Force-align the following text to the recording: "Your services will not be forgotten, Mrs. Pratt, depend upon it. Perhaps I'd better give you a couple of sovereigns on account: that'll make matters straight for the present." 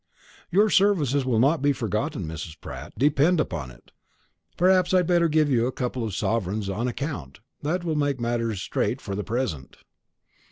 "Your 0.49 0.71
services 0.71 1.25
will 1.25 1.37
not 1.37 1.61
be 1.61 1.73
forgotten, 1.73 2.27
Mrs. 2.27 2.59
Pratt, 2.59 2.91
depend 2.97 3.39
upon 3.39 3.69
it. 3.69 3.91
Perhaps 4.57 4.95
I'd 4.95 5.05
better 5.05 5.29
give 5.29 5.47
you 5.47 5.67
a 5.67 5.71
couple 5.71 6.03
of 6.03 6.15
sovereigns 6.15 6.69
on 6.69 6.87
account: 6.87 7.39
that'll 7.61 7.93
make 7.93 8.19
matters 8.19 8.63
straight 8.63 8.99
for 8.99 9.13
the 9.13 9.23
present." 9.23 9.77